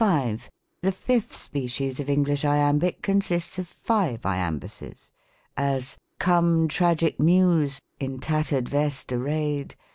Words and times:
The 0.81 0.91
fifth 0.91 1.35
species 1.35 1.99
of 1.99 2.09
English 2.09 2.43
Iambic 2.43 3.03
consists 3.03 3.59
of 3.59 3.69
Jive 3.87 4.21
Iambuses: 4.25 5.11
as, 5.55 5.95
"Come, 6.17 6.67
Tragic 6.67 7.19
Muse, 7.19 7.79
in 7.99 8.17
tatter'd 8.19 8.67
vest 8.67 9.09
arnly'd. 9.09 9.75